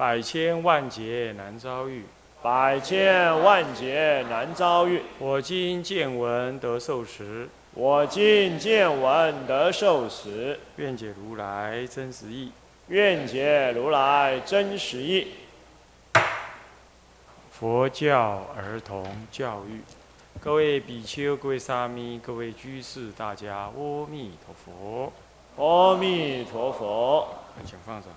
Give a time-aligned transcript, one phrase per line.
[0.00, 2.02] 百千万劫难遭遇，
[2.40, 5.02] 百千万劫难遭遇。
[5.18, 10.58] 我今见闻得受持，我今见闻得受持。
[10.76, 12.50] 愿解如来真实义，
[12.88, 15.34] 愿解如来真实义。
[17.50, 19.82] 佛教儿童教育，
[20.40, 25.12] 各位比丘、各位沙弥、各位居士，大家阿弥陀佛。
[25.62, 27.28] 阿弥陀佛，
[27.66, 28.10] 请放上。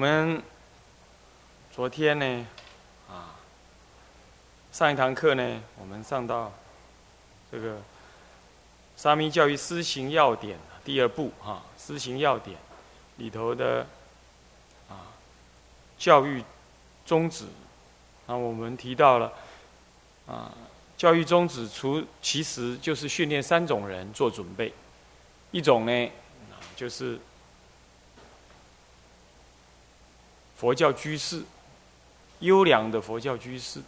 [0.00, 0.42] 们
[1.70, 2.46] 昨天呢，
[3.06, 3.36] 啊，
[4.72, 6.50] 上一堂课呢，我们上到
[7.52, 7.74] 这个
[8.96, 12.56] 《沙弥教育施行要点》第二部哈，《施行要点》
[13.18, 13.86] 里头的
[14.88, 15.12] 啊。
[15.98, 16.42] 教育
[17.04, 17.44] 宗旨，
[18.26, 19.30] 啊，我们提到了，
[20.26, 20.50] 啊，
[20.96, 24.72] 教育宗旨除其实就是训练三种人做准备，
[25.50, 26.10] 一种呢，
[26.74, 27.20] 就是
[30.60, 31.42] 佛教居士，
[32.40, 33.80] 优良的佛教居士；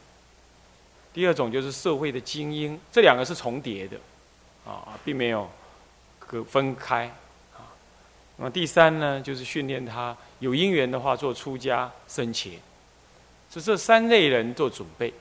[1.13, 3.99] 第二种就是社会的精英，这两个是重叠的，
[4.65, 5.51] 啊，并没有
[6.19, 7.09] 可分开。
[7.53, 7.69] 啊
[8.37, 12.55] 那么第三呢，就是训练他有因缘的话做出家生前，
[13.53, 15.13] 是这三类人做准备，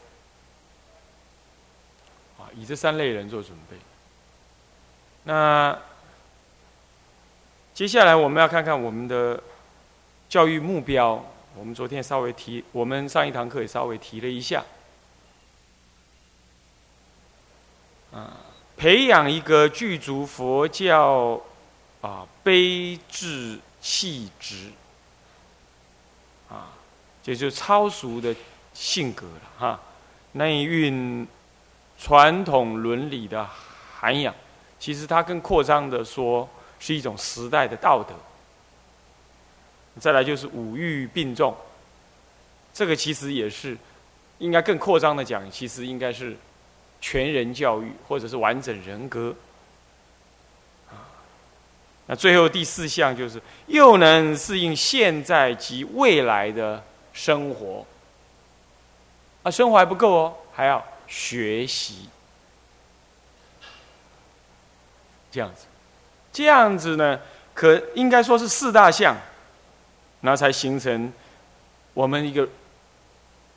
[2.39, 3.75] 啊，以这三类人做准备。
[5.25, 5.77] 那
[7.73, 9.43] 接下来我们要看看我们的
[10.29, 11.21] 教育目标。
[11.55, 14.63] 我们昨天稍微提，我们上一堂课也稍微提了一下，
[18.11, 18.37] 啊，
[18.77, 21.41] 培养一个具足佛教。
[22.01, 24.71] 啊，悲智气质，
[26.49, 26.69] 啊，
[27.21, 28.35] 这就是超俗的
[28.73, 29.79] 性格了哈。
[30.31, 31.27] 内蕴
[31.99, 33.47] 传统伦理的
[33.93, 34.33] 涵养，
[34.79, 38.15] 其实它更扩张的说是一种时代的道德。
[39.99, 41.55] 再来就是五欲并重，
[42.73, 43.77] 这个其实也是
[44.39, 46.35] 应该更扩张的讲，其实应该是
[47.01, 49.35] 全人教育或者是完整人格。
[52.07, 57.85] 那最后第四项就是又能适应现在及未来的生活，
[59.43, 62.09] 啊，生活还不够哦，还要学习，
[65.31, 65.65] 这样子，
[66.33, 67.19] 这样子呢，
[67.53, 69.15] 可应该说是四大项，
[70.21, 71.11] 然后才形成
[71.93, 72.47] 我们一个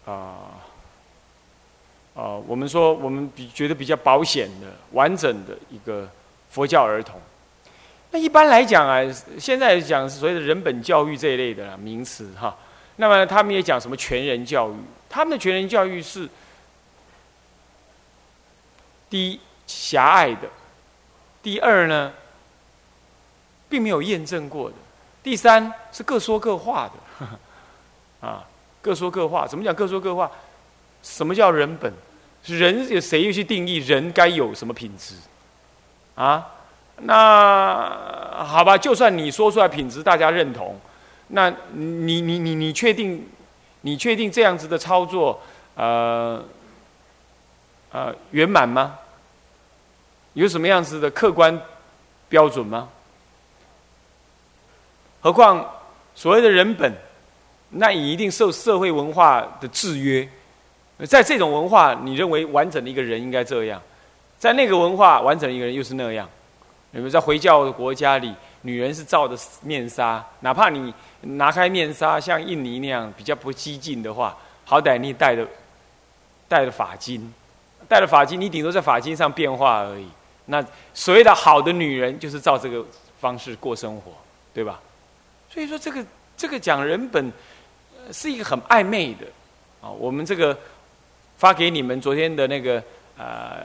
[0.04, 0.60] 啊
[2.14, 6.08] 啊，我们说我们比觉得比较保险的、完整的一个
[6.50, 7.20] 佛教儿童。
[8.10, 9.02] 那一般来讲啊，
[9.38, 12.56] 现在讲所谓的人本教育这一类的名词哈，
[12.96, 14.74] 那么他们也讲什么全人教育？
[15.08, 16.28] 他们的全人教育是
[19.10, 20.48] 第一狭隘的，
[21.42, 22.12] 第二呢，
[23.68, 24.76] 并没有验证过的，
[25.24, 27.26] 第三是各说各话的，
[28.28, 28.44] 啊，
[28.82, 29.46] 各说各话。
[29.46, 30.30] 怎么讲各说各话？
[31.02, 31.92] 什么叫人本？
[32.44, 35.14] 人有谁去定义人该有什么品质？
[36.14, 36.46] 啊？
[36.98, 40.78] 那好吧，就算你说出来品质大家认同，
[41.28, 43.26] 那你你你你确定，
[43.80, 45.40] 你确定这样子的操作，
[45.74, 46.44] 呃
[47.90, 48.98] 呃圆满吗？
[50.34, 51.58] 有什么样子的客观
[52.28, 52.90] 标准吗？
[55.24, 55.66] 何况
[56.14, 56.92] 所谓的人本，
[57.70, 60.28] 那你一定受社会文化的制约，
[61.06, 63.80] 在这种文化，你认为完整的一个人应该这样，
[64.38, 66.28] 在那个文化，完整的一个人又是那样。
[66.90, 70.92] 你们在回教的国家里，女人是罩着面纱，哪怕你
[71.22, 74.36] 拿开面纱，像印尼那样比较不激进的话，
[74.66, 75.48] 好歹你戴着
[76.46, 77.26] 戴着发巾，
[77.88, 80.06] 戴着发巾，你顶多在发巾上变化而已。
[80.44, 80.62] 那
[80.92, 82.84] 所谓的好的女人，就是照这个
[83.18, 84.12] 方式过生活，
[84.52, 84.78] 对吧？
[85.54, 86.04] 所以说，这个
[86.36, 87.32] 这个讲人本
[88.10, 89.24] 是一个很暧昧的
[89.80, 89.88] 啊。
[89.88, 90.58] 我们这个
[91.36, 92.82] 发给你们昨天的那个
[93.16, 93.64] 呃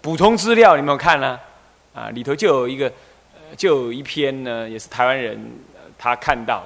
[0.00, 1.40] 补充资料，你们有看呢？
[1.92, 2.90] 啊，里头就有一个，
[3.56, 5.44] 就有一篇呢，也是台湾人
[5.98, 6.64] 他看到，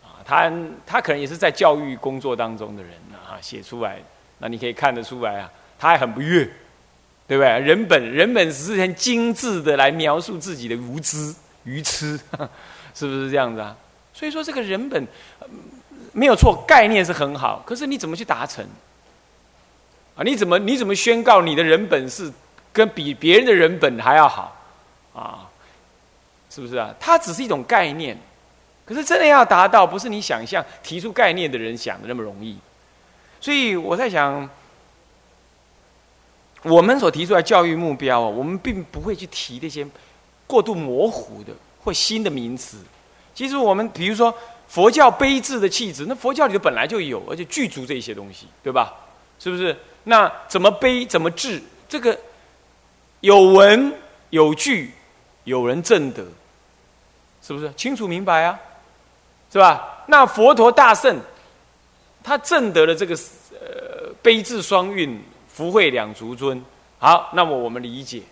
[0.00, 0.48] 啊，他
[0.86, 4.00] 他可能也是在教育工作当中的人啊，写出来，
[4.38, 6.48] 那你可以看得出来啊，他还很不悦，
[7.26, 7.58] 对不对？
[7.58, 11.34] 人本人本是很精致的来描述自己的无知
[11.66, 12.18] 愚痴，
[12.94, 13.76] 是不是这样子啊？
[14.14, 15.06] 所以说这个人本
[16.12, 18.64] 没有错，概念是很好，可是你怎么去达成？
[20.16, 22.32] 啊，你怎么你怎么宣告你的人本是
[22.72, 24.56] 跟比别人的人本还要好
[25.14, 25.50] 啊？
[26.48, 26.94] 是不是啊？
[26.98, 28.16] 它只是一种概念，
[28.86, 32.56] 可是真的要达到，不是你想象提出概念的人想的那么容易。
[33.38, 34.48] 所以我在想，
[36.62, 39.86] 我们所提出来教育目标啊，我们并不会去提那些
[40.46, 41.52] 过度模糊的
[41.82, 42.78] 或新的名词。
[43.34, 44.34] 其实我们比如说
[44.68, 48.94] 佛教悲智的气质，那佛教里头本来就有，而且具足这些东西，对吧？
[49.38, 49.76] 是不是？
[50.04, 51.04] 那怎么悲？
[51.04, 51.62] 怎么智？
[51.88, 52.18] 这个
[53.20, 53.92] 有文
[54.30, 54.92] 有据，
[55.44, 56.24] 有人证得，
[57.42, 58.58] 是不是清楚明白啊？
[59.52, 60.04] 是吧？
[60.06, 61.20] 那佛陀大圣，
[62.22, 63.14] 他证得了这个
[63.52, 66.64] 呃悲智双运，福慧两足尊。
[66.98, 68.22] 好，那么我们理解，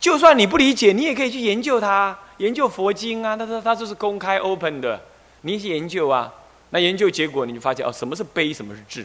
[0.00, 2.18] 就算你不理解，你也可以去研究它。
[2.38, 4.98] 研究佛经啊，他说他就是公开 open 的，
[5.42, 6.32] 你去研究啊，
[6.70, 9.04] 那研究结果你就发现哦，什么是悲，什么是智。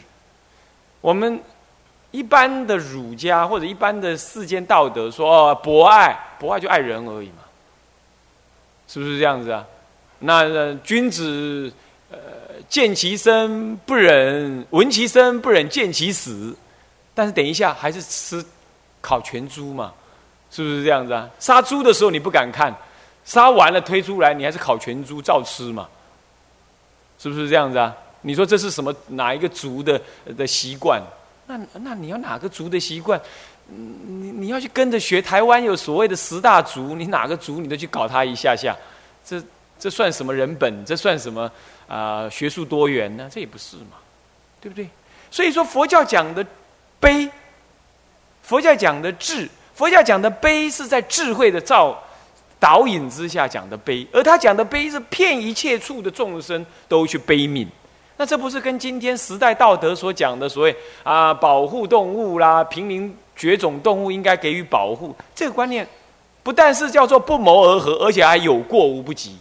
[1.02, 1.38] 我们
[2.12, 7.44] 一般的儒家或者一般的世间道德说哦，博爱，博爱就爱人而已嘛，
[8.88, 9.66] 是不是这样子啊？
[10.20, 11.70] 那君子
[12.10, 12.16] 呃
[12.70, 16.56] 见其生不忍，闻其声不忍见其死，
[17.12, 18.42] 但是等一下还是吃
[19.02, 19.92] 烤全猪嘛，
[20.56, 21.28] 是不是这样子啊？
[21.38, 22.74] 杀猪的时候你不敢看。
[23.26, 25.86] 杀完了推出来，你还是烤全猪照吃嘛？
[27.18, 27.94] 是不是这样子啊？
[28.22, 30.00] 你说这是什么哪一个族的
[30.34, 31.02] 的习惯？
[31.46, 33.20] 那那你要哪个族的习惯？
[33.66, 38.74] 你你要去跟着学台湾有所谓的十大族，你哪个族你都去搞他一下下，
[39.22, 39.42] 这
[39.78, 40.84] 这算什么人本？
[40.86, 41.50] 这算什么
[41.86, 42.30] 啊？
[42.30, 43.28] 学术多元呢？
[43.30, 43.98] 这也不是嘛，
[44.60, 44.88] 对不对？
[45.30, 46.46] 所以说佛教讲的
[46.98, 47.28] 悲，
[48.42, 51.96] 佛教讲的智，佛教讲的悲是在智慧的造。
[52.58, 57.66] 导引之下讲的悲，而他讲的悲是骗一切处的众生都去悲悯，
[58.16, 65.86] 那这不是跟今天时代道德所讲的所谓啊保护动物啦、濒临绝种动物应该给予保护这个观念，
[66.42, 69.36] 不但是叫做不谋而合，而且还有过无不及。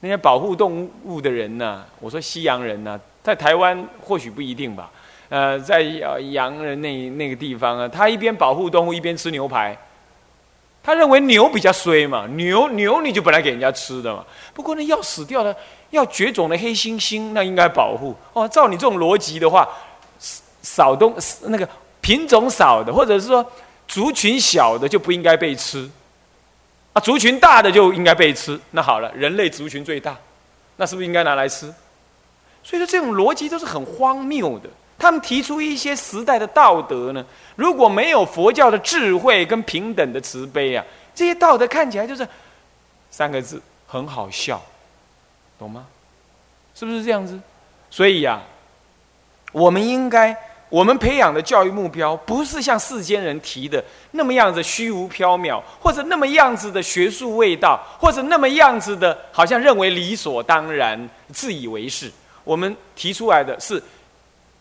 [0.00, 1.84] 那些保护动物的人呢？
[2.00, 4.90] 我说西洋人呢，在台湾或许不一定吧。
[5.30, 9.78] 呃，在洋人那那个地方啊，他一边保护动物，一边吃牛排。
[10.82, 14.24] 他认为牛比较衰嘛，牛牛你就本来给人家吃的嘛。
[14.52, 15.56] 不过呢，要死掉的、
[15.90, 18.48] 要绝种的黑猩猩，那应该保护哦。
[18.48, 19.68] 照你这种逻辑的话，
[20.62, 21.68] 少东那个
[22.00, 23.44] 品种少的，或者是说
[23.86, 25.88] 族群小的就不应该被吃
[26.92, 28.58] 啊，族群大的就应该被吃。
[28.72, 30.16] 那好了，人类族群最大，
[30.76, 31.72] 那是不是应该拿来吃？
[32.64, 34.68] 所以说这种逻辑都是很荒谬的。
[35.00, 37.24] 他们提出一些时代的道德呢？
[37.56, 42.28] 如果没有佛教的智慧跟平等的慈悲啊，这些道德看起来就是
[43.10, 44.62] 三个字，很好笑，
[45.58, 45.86] 懂吗？
[46.74, 47.40] 是不是这样子？
[47.90, 48.42] 所以呀，
[49.52, 50.36] 我们应该，
[50.68, 62.12] 我们培养的教育目标，不是像世间人提的那么样子虚无缥缈，或者那么样子的学术味道，或者那么样子的，好像认为理所当然、自以为是。
[62.44, 63.82] 我们提出来的是。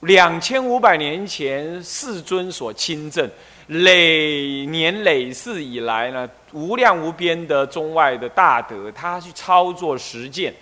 [0.02, 3.30] 两千五百年前，世尊所亲证，
[3.68, 10.54] 累年累世以来呢，无量无边的中外的大德，他去操作实践，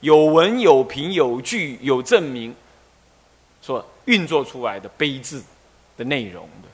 [0.00, 2.56] 有文有凭有据有证明，
[3.60, 5.44] 所运作出来的悲字
[5.98, 6.68] 的内容的。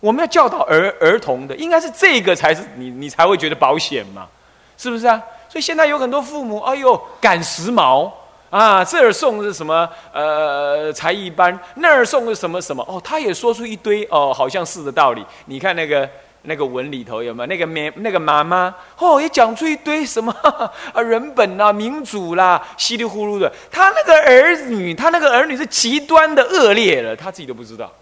[0.00, 4.28] 我们要教导儿儿童的，应该是这个才是你你才会觉得保险嘛，
[4.76, 5.22] 是不是啊？
[5.48, 8.10] 所以现在有很多父母，哎呦，赶时髦。
[8.50, 9.88] 啊，这儿送是什么？
[10.12, 12.82] 呃，才艺班，那儿送是什么什么？
[12.88, 15.24] 哦，他也说出一堆哦，好像是的道理。
[15.46, 16.08] 你看那个
[16.42, 18.74] 那个文里头有没有那个妈那个妈妈？
[18.96, 20.32] 哦，也讲出一堆什么
[20.94, 23.52] 啊人本啊民主啦，稀里糊涂的。
[23.70, 27.92] 他那个儿女，他那个儿女是极端的恶劣了，他自己都不知道。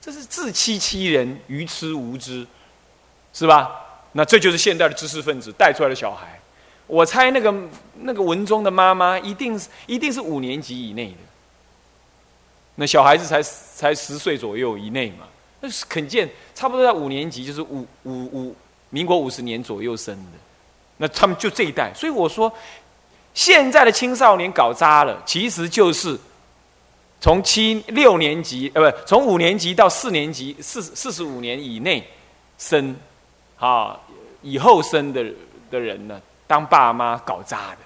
[0.00, 2.44] 这是自欺欺人、愚痴无知，
[3.32, 3.70] 是吧？
[4.12, 6.40] 那这就是现代的知识分子带出来的小孩。
[6.86, 7.52] 我猜那个
[8.00, 11.18] 那个文中的妈妈一定是一定是五年级以内的，
[12.76, 15.26] 那小孩子才才十岁左右以内嘛，
[15.60, 18.56] 那是肯见差不多在五年级就是五五五
[18.90, 20.38] 民国五十年左右生的，
[20.98, 22.52] 那他们就这一代，所以我说
[23.34, 26.16] 现在的青少年搞渣了，其实就是
[27.20, 32.06] 从七六年级呃不从五年级到四年级四四十五年以内
[32.58, 32.94] 生
[33.58, 33.98] 啊
[34.40, 35.24] 以后生的
[35.68, 36.22] 的人呢。
[36.46, 37.78] 当爸妈搞砸的，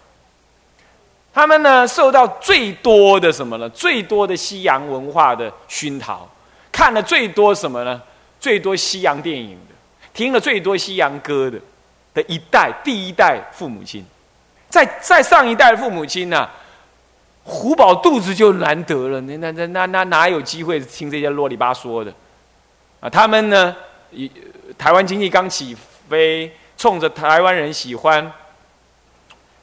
[1.32, 3.68] 他们呢受到最多的什么呢？
[3.70, 6.28] 最多的西洋文化的熏陶，
[6.70, 8.02] 看了最多什么呢？
[8.38, 9.74] 最多西洋电影的，
[10.12, 11.58] 听了最多西洋歌的
[12.12, 14.04] 的一代第一代父母亲，
[14.68, 16.48] 在在上一代父母亲呢，
[17.44, 22.12] 胡饱肚子就难得了，那那那那那哪有机会听这些啰里吧嗦的？
[23.00, 23.74] 啊，他们呢，
[24.76, 25.76] 台湾经济刚起
[26.08, 28.30] 飞，冲着台湾人喜欢。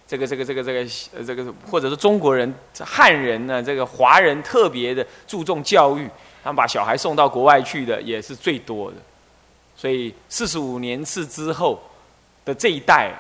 [0.08, 0.80] 这个这个这个这个
[1.18, 6.10] 呃这个，或者是中国人汉人呢，这个华人特别的注重教育，
[6.42, 8.98] 他们把小孩送到国外去的也是最多的。
[9.76, 11.78] 所以四十五年次之后
[12.46, 13.12] 的这一代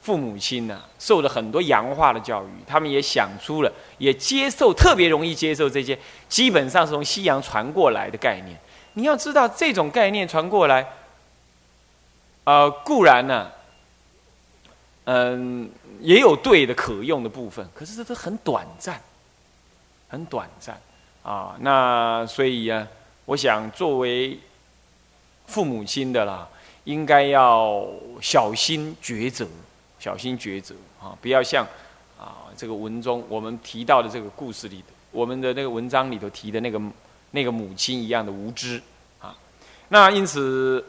[0.00, 5.98] 父母亲呢，受了很多洋化的教育，他们也想出了，也接受特别容易接受这些，
[6.30, 8.58] 基本上是从西洋传过来的概念。
[8.94, 10.86] 你要知道，这种概念传过来，
[12.44, 13.50] 呃，固然呢。
[15.06, 15.70] 嗯，
[16.00, 19.00] 也有对的可用的部分，可是这都很短暂，
[20.08, 20.80] 很短暂
[21.22, 21.56] 啊。
[21.60, 22.86] 那所以啊，
[23.24, 24.38] 我想作为
[25.46, 26.48] 父母亲的啦，
[26.84, 27.86] 应该要
[28.20, 29.46] 小心抉择，
[29.98, 31.66] 小心抉择啊，不要像
[32.18, 36.80] 啊这个文中我们提到的这个故事里的，我们的那个文章里头提的那个
[37.30, 38.82] 那个母亲一样的无知
[39.20, 39.36] 啊。
[39.88, 40.84] 那因此。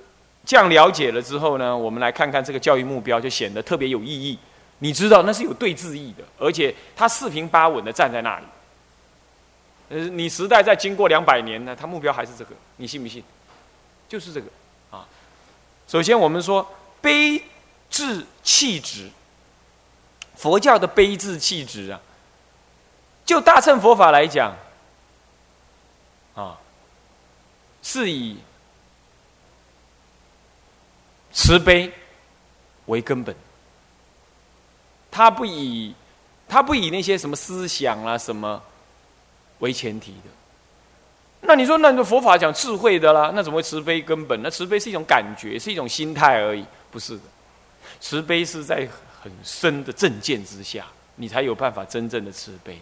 [0.48, 4.38] 这样了解了之后呢，我们来看看这个教育目标就显得特别有意义。
[4.80, 8.46] 你知道那是有对字义的，而且他四平八稳的站在那里。
[9.90, 13.24] 呃，你时代再经过两百年呢，他目标还是这个，你信不信？
[14.08, 14.48] 就是这个
[14.92, 15.08] 啊。
[15.88, 16.68] 首先我们说
[17.02, 17.42] 悲
[17.90, 19.10] 智气质，
[20.36, 22.00] 佛教的悲智气质啊，
[23.26, 24.56] 就大乘佛法来讲
[26.36, 26.58] 啊，
[27.82, 28.38] 是以。
[31.38, 31.92] 慈悲
[32.86, 33.36] 为根本，
[35.16, 35.96] 他不以
[36.46, 38.62] 他不以那些什么思想啊什么
[39.60, 40.30] 为前提的。
[41.40, 44.42] 那你说，那你佛法讲智慧的啦，那怎么会慈悲根本？
[44.42, 47.22] 那慈悲是一种感觉，是一种心态而已，不是的。
[48.02, 48.86] 慈悲是在
[49.22, 52.78] 很深的正见之下，你才有办法真正的慈悲。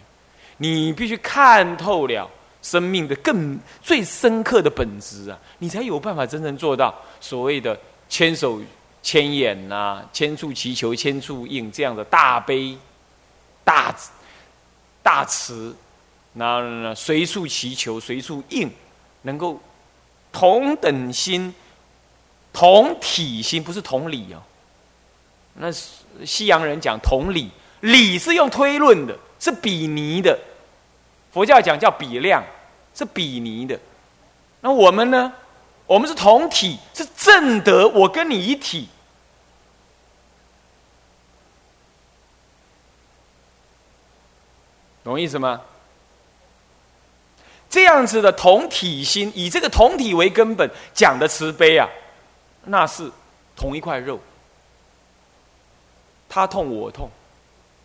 [0.56, 2.28] 你必须看透了
[2.62, 7.78] 生命的更最深刻的本质啊，你才有办法真正做到所谓的。
[8.06, 8.60] 千手
[9.04, 12.76] 千眼呐，千处祈求千处应，这样的大悲、
[13.62, 13.94] 大
[15.02, 15.76] 大慈，
[16.32, 18.70] 那随处祈求随处应，
[19.22, 19.60] 能够
[20.32, 21.54] 同等心、
[22.50, 24.42] 同体心，不是同理哦。
[25.56, 25.70] 那
[26.24, 30.36] 西洋人讲同理，理是用推论的，是比拟的。
[31.30, 32.42] 佛教讲叫比量，
[32.94, 33.78] 是比拟的。
[34.62, 35.30] 那我们呢？
[35.86, 38.88] 我们是同体，是正德，我跟你一体，
[45.14, 45.60] 懂意思吗？
[47.70, 51.88] 这样子的同体心，以这个同体为根本讲的慈悲啊，
[52.64, 53.08] 那是
[53.54, 54.18] 同一块肉，
[56.28, 57.08] 他痛我痛，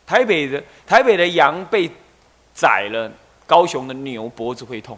[0.07, 1.91] 台北的台北的羊被
[2.55, 3.11] 宰了，
[3.45, 4.97] 高雄的牛脖子会痛，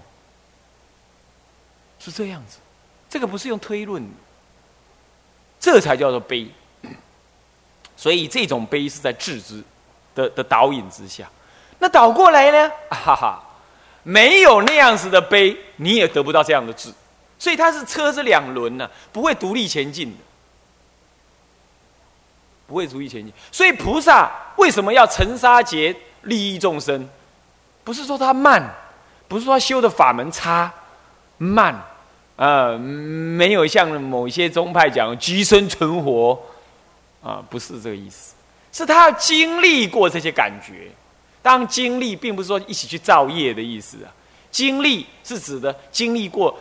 [1.99, 2.59] 是这样子。
[3.09, 4.09] 这个不是用推论，
[5.59, 6.47] 这才叫做悲。
[7.97, 9.61] 所以这种悲是在智之
[10.15, 11.29] 的的导引之下。
[11.81, 12.71] 那倒过来呢？
[12.91, 13.43] 哈哈，
[14.03, 16.93] 没有那样子的碑，你也得不到这样的智。
[17.39, 20.17] 所以它是车子两轮呢，不会独立前进的，
[22.67, 23.33] 不会独立前进。
[23.51, 27.09] 所以菩萨为什么要成沙劫利益众生？
[27.83, 28.63] 不是说他慢，
[29.27, 30.71] 不是说修的法门差
[31.39, 31.75] 慢。
[32.35, 36.39] 啊，没有像某些宗派讲居生存活，
[37.23, 38.35] 啊，不是这个意思，
[38.71, 40.91] 是他要经历过这些感觉。
[41.41, 44.11] 当经历，并不是说一起去造业的意思啊，
[44.51, 46.57] 经历是指的经历过，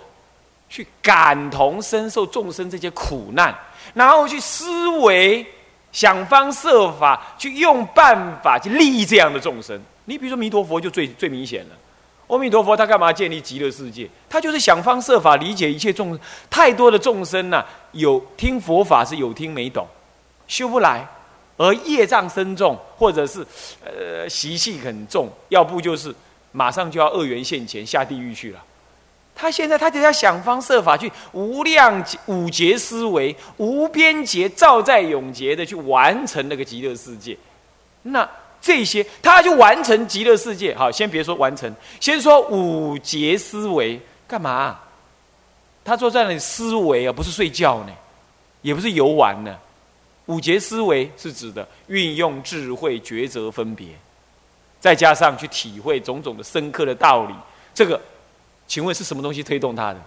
[0.69, 3.55] 去感同身受众生这些苦难，
[3.95, 5.45] 然后去思维，
[5.93, 9.81] 想方设法去用办法去利益这样的众生。
[10.07, 11.77] 你比如说弥陀佛就最最明显了。
[12.29, 14.09] 阿弥陀佛，他干嘛建立极乐世界？
[14.29, 16.17] 他就是想方设法理解一切众
[16.49, 19.85] 太多的众生呐，有听佛法是有听没懂，
[20.47, 21.05] 修不来，
[21.61, 23.47] 而业障深重，或者是
[23.85, 26.15] 呃习气很重，要不就是
[26.53, 28.65] 马上就要恶缘现前下地狱去了。
[29.35, 37.37] 他现在他就要想方设法去无量五劫思维、无边劫照在永劫的去完成那个极乐世界。
[38.05, 38.27] 那。
[38.63, 40.77] 这些，他就完成极乐世界。
[40.77, 43.99] 好，先别说完成，先说五劫思维
[44.29, 44.79] 干嘛？
[45.83, 47.93] 他坐在那里思维啊，不是睡觉呢，
[48.61, 49.57] 也不是游玩呢。
[50.27, 53.89] 五劫思维是指的运用智慧抉择分别，
[54.79, 57.35] 再加上去体会种种的深刻的道理。
[57.75, 58.01] 这个
[58.67, 60.01] 请问是什么东西推动他的？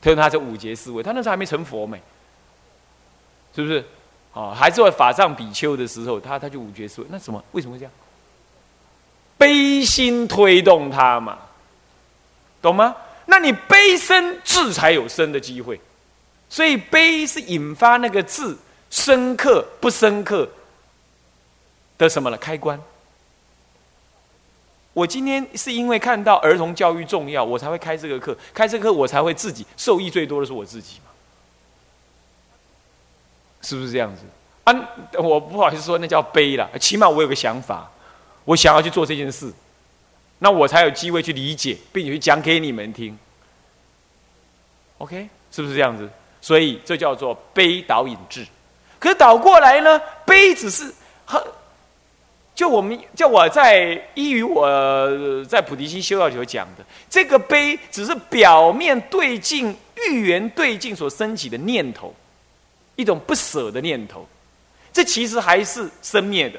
[0.00, 2.00] 推动他这五劫思维，他那时候还没成佛没，
[3.54, 3.84] 是不是？
[4.34, 7.42] 哦，还做法藏比丘的时候，他他就五劫思维，那什么？
[7.52, 7.92] 为什么会这样？
[9.36, 11.38] 悲心推动他嘛，
[12.60, 12.94] 懂吗？
[13.26, 15.80] 那你悲生智才有生的机会，
[16.48, 18.56] 所以悲是引发那个智
[18.90, 20.48] 深刻不深刻
[21.96, 22.80] 的什么了开关。
[24.94, 28.36] 我今天是因为看到儿童教育重要，我才会开这个课。
[28.52, 31.10] 开这个课，我才会自己受益最多的是我自己嘛，
[33.62, 34.22] 是不是这样子？
[34.64, 34.74] 啊，
[35.14, 37.88] 我不好意思说那叫悲了，起码我有个想法，
[38.44, 39.52] 我想要去做这件事，
[40.40, 43.16] 那我才有机会去理解，并且去讲给你们听。
[44.98, 46.10] OK，是不是这样子？
[46.40, 48.44] 所以这叫做悲导引智。
[48.98, 50.92] 可倒过来呢，悲只是
[51.24, 51.42] 很。
[52.54, 62.12] 就我们，就我在依于我在菩提心修道所讲的，这个悲只是表面对境、欲缘对境所升起的念头，
[62.96, 64.26] 一种不舍的念头。
[64.92, 66.58] 这其实还是生灭的，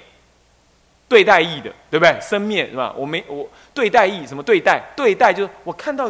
[1.10, 2.18] 对待意的，对不对？
[2.22, 2.94] 生灭是吧？
[2.96, 4.82] 我没我对待意什么对待？
[4.96, 6.10] 对待就是我看到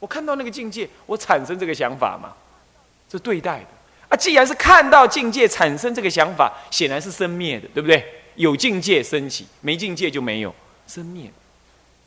[0.00, 2.32] 我看到那个境界，我产生这个想法嘛，
[3.08, 3.66] 这对待的
[4.12, 4.16] 啊。
[4.16, 8.04] 既然是看到境界产生这个想法，显然是生灭的，对不对？
[8.36, 10.54] 有境界升起，没境界就没有
[10.86, 11.30] 生灭，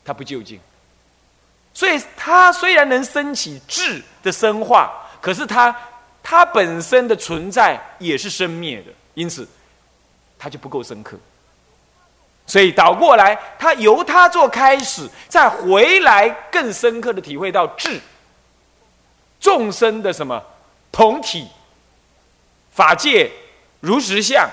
[0.04, 0.60] 它不究竟。
[1.74, 5.76] 所以它虽然能升起质的生化，可是它
[6.24, 9.48] 它本身的存在也是生灭的，因此
[10.40, 11.18] 它就不够深刻。
[12.48, 18.00] 所以倒过来，它由它做开始，再回来更深刻的体会到质
[19.40, 20.42] 众生的什么
[20.92, 21.48] 同体
[22.75, 23.32] 法界
[23.79, 24.48] 如实相。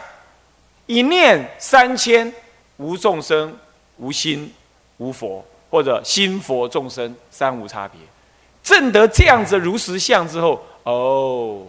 [0.87, 2.33] 一念三千，
[2.77, 3.57] 无众生，
[3.99, 4.53] 无心，
[4.97, 7.99] 无佛，或者心佛众生三无差别。
[8.63, 11.67] 证得这样子如实相之后，哦，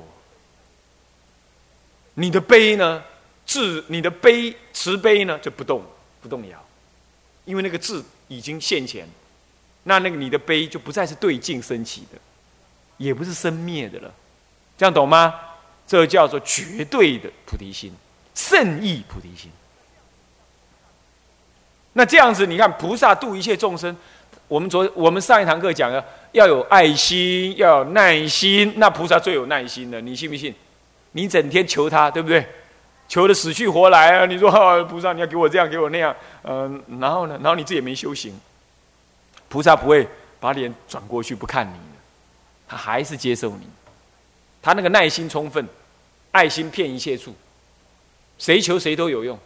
[2.16, 3.04] 你的悲呢？
[3.46, 5.84] 智，你的悲慈悲呢就不动
[6.22, 6.58] 不动摇，
[7.46, 9.08] 因为那个智已经现前，
[9.84, 12.18] 那那个你的悲就不再是对境升起的，
[12.98, 14.14] 也不是生灭的了。
[14.78, 15.40] 这样懂吗？
[15.88, 17.94] 这叫做绝对的菩提心。
[18.36, 19.52] 圣意菩提心，
[21.94, 23.96] 那这样子，你看菩萨度一切众生，
[24.48, 30.52] 我们昨我们上一堂课讲的要有爱心，要有耐心，那菩萨最有耐心了，你信不信？
[31.12, 32.44] 你整天求他，对不对？
[33.08, 34.26] 求的死去活来啊！
[34.26, 37.36] 你说菩萨，你要给我这样，给我那样，嗯，然后呢？
[37.44, 38.34] 然后你自己也没修行，
[39.48, 40.08] 菩萨不会
[40.40, 41.78] 把脸转过去不看你
[42.68, 43.68] 他还是接受你，
[44.64, 45.68] 他那个耐心充分，
[46.32, 47.36] 爱心骗一切处。
[48.40, 49.38] 谁求谁都有用，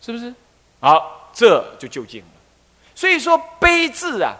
[0.00, 0.32] 是不是？
[0.78, 2.28] 好，这就就近了。
[2.94, 4.36] 所以说悲智啊，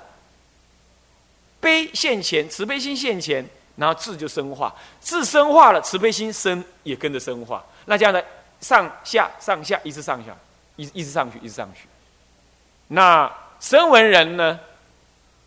[1.60, 3.44] 悲现前，慈悲心现前，
[3.76, 7.64] 然后智就生化，智生化了，慈悲心生也跟着生化。
[7.86, 8.24] 那这样的
[8.60, 10.36] 上下上下一直上下，
[10.76, 11.88] 一一直上去，一直上去。
[12.88, 14.60] 那声闻人呢，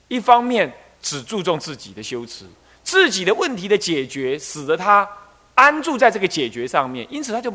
[0.08, 0.72] 一方面
[1.02, 2.46] 只注重自己的修持，
[2.88, 5.06] 自己的问题的解决，使得他。
[5.56, 7.52] 安住在这个解决上面，因此他就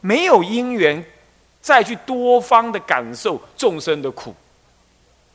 [0.00, 1.02] 没有因缘
[1.60, 4.34] 再去多方的感受众生的苦。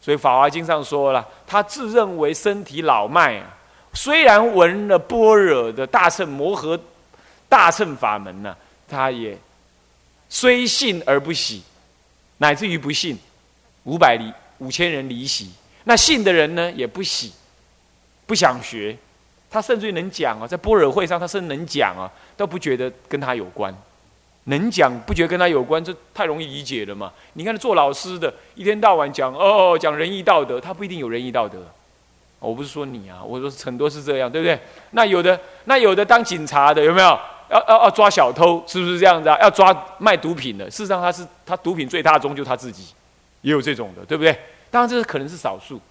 [0.02, 3.58] 所以《法华经》上说了，他自认为身体老迈啊，
[3.94, 6.78] 虽然闻了般若的大乘摩诃
[7.48, 8.54] 大乘法门呢，
[8.86, 9.38] 他也
[10.28, 11.64] 虽信而不喜，
[12.40, 13.18] 乃至于不信，
[13.86, 15.50] 五百里五千人离席。
[15.86, 17.32] 那信的人呢，也不喜，
[18.28, 18.98] 不想学。
[19.50, 23.74] 他甚至于能讲啊，在般若会上，他甚至能讲啊，都不觉得跟他有关。
[24.46, 27.12] 能讲不觉得跟他有关，这太容易理解了嘛？
[27.34, 31.60] 你看做老师的，一天到晚讲哦，讲仁义道德，他不一定有仁义道德。
[32.40, 34.60] 我不是说你啊，我说很多是这样，对不对？
[34.92, 37.20] 那有的，那有的当警察的有没有？
[37.50, 39.36] 要要要抓小偷，是不是这样子啊？
[39.42, 42.94] 要抓卖毒品的，事实上他是他毒品最大宗就他自己，
[43.42, 44.32] 也有这种的，对不对？
[44.70, 45.82] 当然这是可能是少数，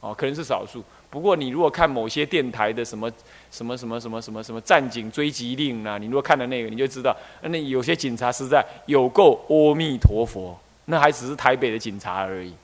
[0.00, 0.84] 哦，可能是少数。
[1.10, 3.10] 不过，你如果看某些电台的什么
[3.50, 12.54] 什么什么什么什么什么战警追击令啊，你如果看了那个，你就知道，那有些警察实在有够阿弥陀佛，那还只是台北的警察而已，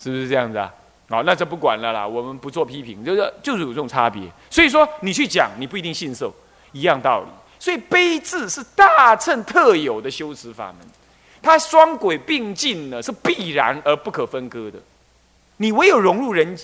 [0.00, 0.74] 是不是这样子啊？
[1.08, 4.20] 好，那就不管了啦，我们不做批评，就是就是有这种差别。
[4.50, 6.34] 所以说，你去讲，你不一定信受，
[6.72, 7.28] 一样道理。
[7.60, 10.78] 所以悲智是大乘特有的修持法门，
[11.40, 14.78] 它双轨并进呢，是必然而不可分割的。
[15.58, 16.58] 你唯有融入人。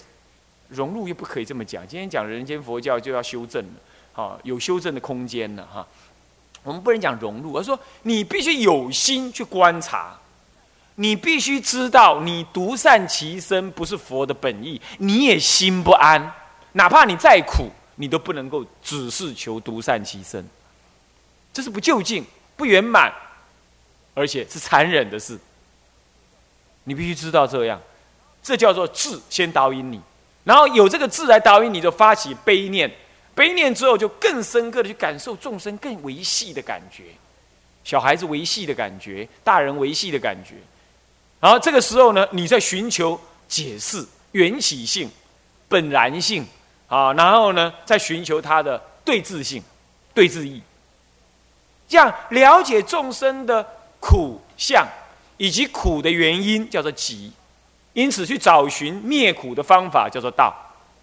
[0.68, 1.86] 融入又不可以这么讲。
[1.86, 3.72] 今天讲人间佛教就要修正了，
[4.12, 5.86] 好有修正的空间了哈。
[6.62, 10.18] 我们不能讲融入，而说你必须有心去观察，
[10.96, 16.32] 你必须知道，你独善其身不是佛的本意，你也心不安。
[16.72, 20.44] 哪怕你再苦，你都不能够只是求独善其身，
[21.52, 22.24] 这是不究竟、
[22.56, 23.12] 不圆满，
[24.14, 25.38] 而且是残忍的事。
[26.84, 27.80] 你必须知道这样，
[28.42, 30.00] 这叫做智先导引你，
[30.46, 32.88] 然后有这个字来导引你，就发起悲念，
[33.34, 37.02] 悲念之后就更深刻的去感受众生更维系的感觉，
[37.82, 40.54] 小孩子维系的感觉，大人维系的感觉。
[41.40, 45.10] 然后这个时候呢，你在寻求解释缘起性、
[45.68, 46.46] 本然性
[46.86, 49.60] 啊，然后呢，再寻求它的对治性、
[50.14, 50.62] 对治义，
[51.88, 53.66] 这样了解众生的
[53.98, 54.86] 苦相
[55.38, 57.32] 以及苦的原因，叫做集。
[57.96, 60.54] 因此去找寻灭苦的方法，叫做道。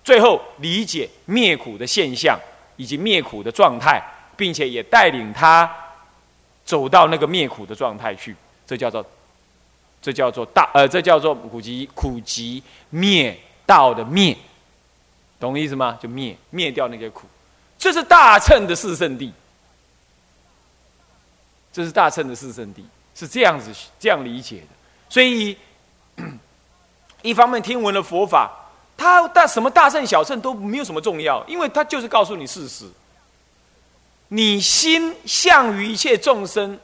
[0.03, 2.39] 最后理解灭苦的现象
[2.77, 3.99] 以及灭苦的状态，
[4.37, 5.67] 并且也带领他
[6.63, 8.35] 走到那个灭苦的状态去，
[8.67, 9.03] 这叫做。
[10.05, 14.35] 这叫做大，呃，这叫做苦集苦集灭道的灭，
[15.39, 15.97] 懂意思吗？
[16.01, 17.25] 就灭灭掉那个苦，
[17.77, 19.31] 这是大乘的四圣地，
[21.71, 24.67] 这是大乘的四圣地，是这样子这样理解的。
[25.07, 25.55] 所以，
[27.23, 28.51] 一方面听闻了佛法，
[28.95, 32.85] 他大什么大乘小乘都没有什么重要，因为他就是告诉你事实，
[34.27, 36.79] 你心向于一切众生。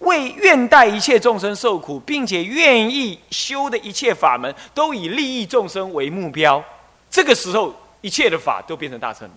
[0.00, 6.60] 为愿待一切众生受苦，并且愿意修的一切法门，都以利益众生为目标。
[7.08, 9.34] 这个时候，一切的法都变成大乘了。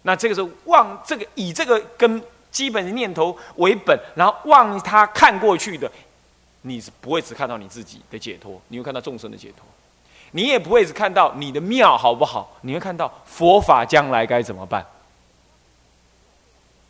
[0.00, 5.92] 那这个时候，望这个以这个跟基本的念头为本，然后望他看过去的，
[6.62, 9.66] 你是不会只看到你自己的解脱，你会看到众生的解脱。
[10.32, 14.86] 你也不会只看到你的庙好不好，你会看到佛法将来该怎么办。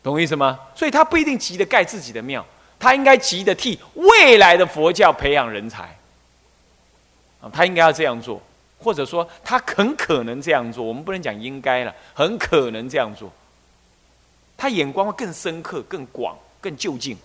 [0.03, 0.59] 懂我意思吗？
[0.75, 2.45] 所以他不一定急着盖自己的庙。
[2.79, 5.83] 他应该急着替未来的佛教培养人才，
[7.39, 8.41] 啊，他应该要这样做，
[8.79, 10.83] 或者说他很可能这样做。
[10.83, 13.31] 我们不能讲应该了，很可能这样做。
[14.57, 17.15] 他眼光会更深刻、更广、更就近。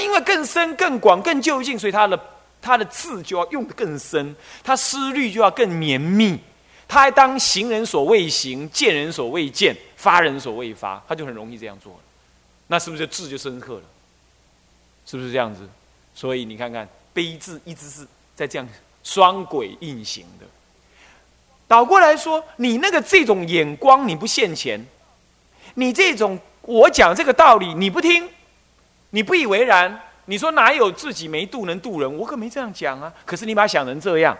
[0.00, 2.18] 因为更深、更广、更就近，所以他的
[2.62, 6.38] 他的字就要用的更深，他思虑就要更绵密。
[6.88, 11.98] 他还当行人所未行，见人所未见，发人所未发，他就很容易这样做了
[12.66, 13.82] 那是不是字就深刻了？
[15.06, 15.68] 是不是这样子？
[16.14, 18.68] 所以你看看，悲字一直是在这样
[19.04, 20.46] 双轨运行的。
[21.68, 24.84] 倒过来说，你那个这种眼光你不现前，
[25.74, 28.28] 你这种我讲这个道理你不听，
[29.10, 30.00] 你不以为然。
[30.26, 32.18] 你说哪有自己没度能度人？
[32.18, 33.12] 我可没这样讲啊。
[33.26, 34.36] 可是你把它想成这样，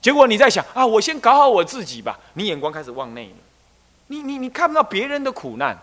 [0.00, 2.18] 结果你在想啊，我先搞好我自己吧。
[2.34, 3.36] 你眼光开始往内了，
[4.08, 5.78] 你你你看不到别人的苦难，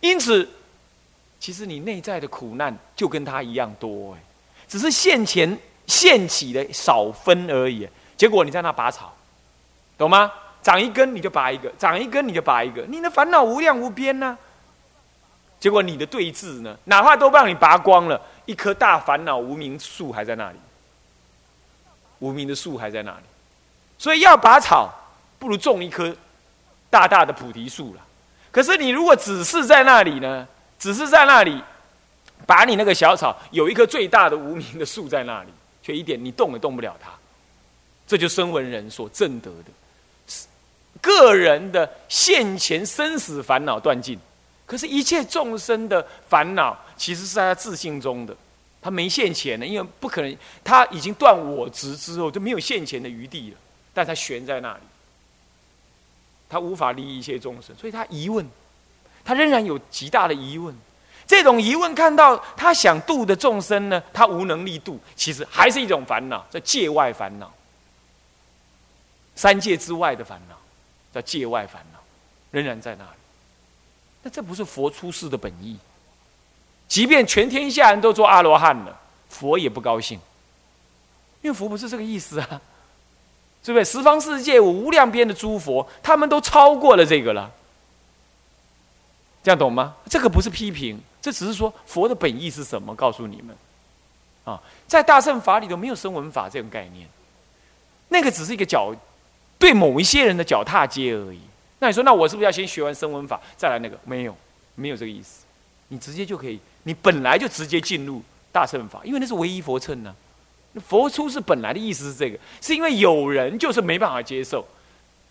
[0.00, 0.48] 因此。
[1.38, 4.20] 其实你内在的苦难就跟他一样多哎，
[4.68, 7.88] 只是现前现起的少分而已。
[8.14, 9.16] 结果你在那拔草，
[9.96, 10.30] 懂吗？
[10.62, 14.36] 长一根你就拔一个，长一根你就拔一个，你的烦恼无量无边呐。
[15.60, 20.58] 结果你的对峙呢，哪怕都让你拔光了，一棵大烦恼无名树还在那里，
[22.18, 23.24] 无名的树还在那里。
[23.98, 24.90] 所以要拔草，
[25.38, 26.16] 不如种一棵
[26.88, 28.00] 大大的菩提树了。
[28.50, 30.48] 可是你如果只是在那里呢？
[30.78, 31.62] 只是在那里，
[32.46, 35.50] 把你那个小草有一棵最大的无名的树在那里，
[35.82, 37.10] 却一点你动也动不了它。
[38.06, 40.34] 这就生闻人所证得的，
[41.02, 44.18] 个人的现前生死烦恼断尽。
[44.70, 48.32] 可是，一切众生的烦恼，其实是在他自信中的，
[48.80, 53.56] 他没现前的，因为不可能，他已经断我执之后就没有现前的余地了。
[53.92, 54.80] 但他悬在那里，
[56.48, 58.48] 他无法利益一切众生，所以他疑问。
[59.24, 60.72] 他仍然有极大的疑问，
[61.26, 67.52] 这种疑问看到他想度的众生呢，他无能力度，其实还是一种烦恼，叫界外烦恼，
[69.34, 70.56] 三界之外的烦恼，
[71.12, 71.98] 叫界外烦恼，
[72.52, 73.19] 仍然在那里。
[74.22, 75.78] 那这不是佛出世的本意。
[76.88, 80.18] 即便全天下人都做阿罗汉了，佛也不高兴，
[81.40, 82.60] 因为佛不是这个意思啊，
[83.62, 83.84] 对不对？
[83.84, 87.50] 十方世界无量边的诸佛，他们都超过了这个了。
[89.42, 89.94] 这样懂吗？
[90.08, 92.94] 这个不是批评，这只是说佛的本意是什么？
[92.94, 93.56] 告诉你们，
[94.44, 97.08] 啊，在大乘法里头没有声闻法这种概念，
[98.08, 98.92] 那个只是一个脚，
[99.58, 101.40] 对某一些人的脚踏阶而已。
[101.80, 103.98] 那你说，那我是不是要先学完声闻法再来那个？
[104.04, 104.36] 没有，
[104.76, 105.44] 没有这个意思。
[105.88, 110.14] 你直接就可以，你本来就直接进入大乘法，因为那是唯一佛乘呢。
[110.86, 114.64] 佛出世本来的意思是这个，是因为有人就是没办法接受，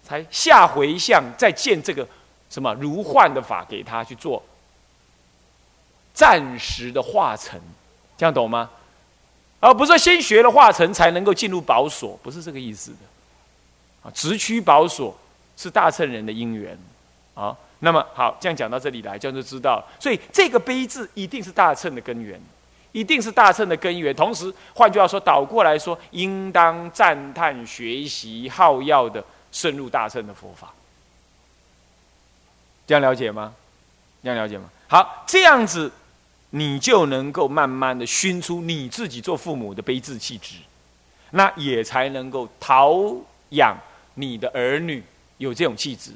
[0.03, 2.05] 才下回向再建这个。
[2.49, 4.41] 什么如幻的法给他去做
[6.15, 7.61] 暂时的化成，
[8.17, 8.71] 这样懂吗？
[9.59, 12.97] 而不是说先学了化成才能够进入宝所，不是这个意思的。
[14.01, 15.15] 啊，直趋宝所
[15.59, 16.79] 是大乘人的因缘。
[17.35, 19.81] 啊，那么好，这样讲到这里来，这样就知道。
[19.99, 22.37] 所以这个悲字一定是大乘的根源，
[22.91, 24.13] 一定是大乘的根源。
[24.13, 30.73] 同时，换句话说，倒过来说，应当赞叹学习好要的深入大乘的佛法。
[32.85, 33.53] 这样了解吗？
[34.21, 34.65] 这样了解吗？
[34.89, 35.89] 好，这样子，
[36.49, 40.55] 你就能够慢慢的熏出你自己做父母的悲智气质，
[41.31, 43.15] 那也才能够陶
[43.51, 43.77] 养
[44.15, 45.01] 你的儿女
[45.39, 46.11] 有这种气质。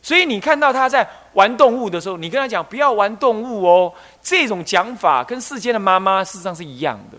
[0.00, 7.18] 所以你看到他在玩动物的时候，你跟他讲不要玩动物哦，这种讲法跟世间的妈妈事实上是一样的，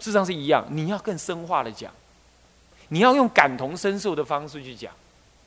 [0.00, 0.66] 事实上是一样。
[0.68, 1.92] 你要更深化的讲，
[2.88, 4.92] 你要用感同身受的方式去讲。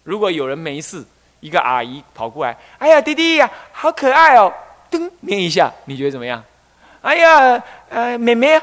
[0.03, 1.03] 如果有人没事，
[1.41, 4.53] 一个阿姨跑过来，哎呀，弟弟呀，好可爱哦，
[4.89, 6.41] 噔，捏一下，你觉得怎么样？
[7.01, 8.55] 哎呀，呃，妹妹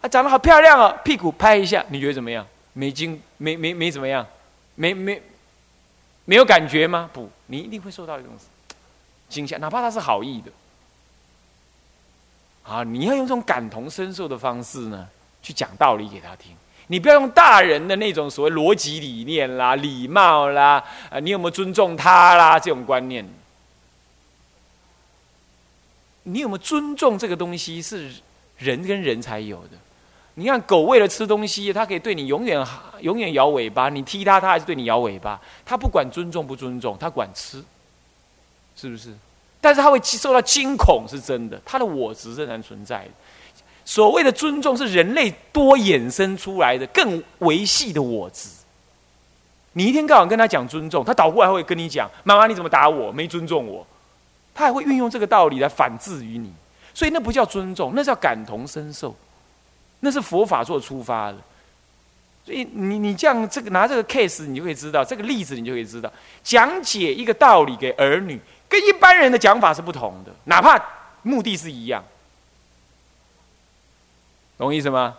[0.00, 2.44] 啊，长得好漂亮哦，屁股拍一下，你觉得怎么样？
[2.72, 4.26] 没惊，没没没怎么样，
[4.74, 5.22] 没没。
[6.26, 7.10] 没有感觉吗？
[7.12, 8.30] 不，你一定会受到一种
[9.28, 10.52] 惊吓，哪怕他是好意的。
[12.62, 15.08] 啊，你要用这种感同身受的方式呢，
[15.42, 16.54] 去讲道理给他听。
[16.86, 23.28] 你不要用大人的那种所谓逻辑理念啦、礼貌啦，啊，你有没有尊重他啦这种观念？
[26.24, 27.82] 你有没有尊重这个东西？
[27.82, 28.12] 是
[28.58, 29.70] 人跟人才有的。
[30.40, 32.66] 你看狗为了吃东西，它可以对你永远
[33.02, 35.38] 永远摇尾巴，你踢它，它还是对你摇尾巴。
[35.66, 37.62] 它不管尊重不尊重，它管吃，
[38.74, 39.12] 是不是？
[39.60, 41.60] 但是它会受到惊恐，是真的。
[41.62, 43.06] 它的我执仍然存在。
[43.84, 48.48] 所谓的尊重，是人类多衍生出来的更维系的我执。
[49.74, 53.12] 你一天到晚跟他讲尊重，他倒过来会跟你讲：“妈妈，你怎么打我？
[53.12, 53.86] 没尊重我。”
[54.54, 56.50] 他还会运用这个道理来反制于你。
[56.94, 59.14] 所以那不叫尊重，那叫感同身受。
[60.00, 61.36] 那是佛法做出发的，
[62.44, 66.10] 所以你你这样这个拿这个 case，你就可以知道这个例子，你就可以知道
[66.42, 70.82] 讲解一个道理给儿女，跟一般人的讲法是不同的，哪怕
[71.22, 72.02] 目的是一样，
[74.56, 75.16] 懂意思吗？